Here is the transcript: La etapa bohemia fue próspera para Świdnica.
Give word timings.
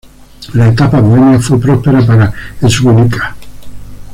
La 0.55 0.67
etapa 0.67 0.99
bohemia 0.99 1.39
fue 1.39 1.59
próspera 1.59 2.03
para 2.03 2.33
Świdnica. 2.67 3.35